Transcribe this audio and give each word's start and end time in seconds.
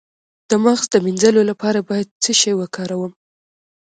د 0.49 0.51
مغز 0.63 0.85
د 0.91 0.95
مینځلو 1.05 1.41
لپاره 1.49 1.79
باید 1.89 2.07
څه 2.23 2.31
شی 2.39 2.51
وکاروم؟ 2.59 3.11